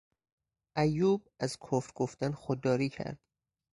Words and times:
ایوب 0.77 1.27
از 1.39 1.57
کفر 1.57 1.91
گفتن 1.95 2.31
خودداری 2.31 2.89
کرد. 2.89 3.19